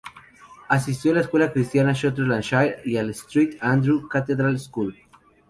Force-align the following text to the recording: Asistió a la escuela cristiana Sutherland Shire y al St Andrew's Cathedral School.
Asistió 0.67 1.11
a 1.11 1.13
la 1.13 1.21
escuela 1.21 1.53
cristiana 1.53 1.93
Sutherland 1.93 2.41
Shire 2.41 2.77
y 2.85 2.97
al 2.97 3.11
St 3.11 3.59
Andrew's 3.61 4.07
Cathedral 4.09 4.59
School. 4.59 4.95